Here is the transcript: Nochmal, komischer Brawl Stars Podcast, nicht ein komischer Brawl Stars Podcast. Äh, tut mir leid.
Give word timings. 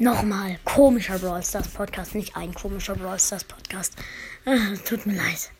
Nochmal, 0.00 0.56
komischer 0.64 1.18
Brawl 1.18 1.42
Stars 1.42 1.68
Podcast, 1.68 2.14
nicht 2.14 2.34
ein 2.34 2.54
komischer 2.54 2.94
Brawl 2.94 3.20
Stars 3.20 3.44
Podcast. 3.44 3.92
Äh, 4.46 4.78
tut 4.88 5.04
mir 5.04 5.12
leid. 5.14 5.50